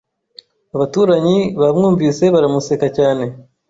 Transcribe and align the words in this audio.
Abaturanyi 0.75 1.37
bamwumvise 1.61 2.23
baramuseka 2.33 2.87
cyane 2.97 3.23